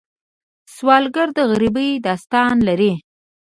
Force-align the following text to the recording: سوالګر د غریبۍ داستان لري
سوالګر 0.75 1.27
د 1.37 1.39
غریبۍ 1.51 1.89
داستان 2.05 2.55
لري 2.67 2.93